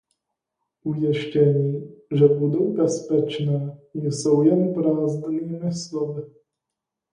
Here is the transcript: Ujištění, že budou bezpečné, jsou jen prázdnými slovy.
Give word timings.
Ujištění, 0.83 1.93
že 2.15 2.25
budou 2.27 2.73
bezpečné, 2.77 3.77
jsou 3.93 4.41
jen 4.43 4.73
prázdnými 4.73 5.73
slovy. 5.73 6.31